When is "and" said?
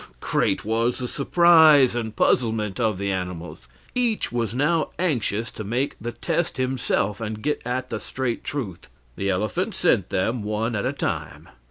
1.95-2.15, 7.21-7.43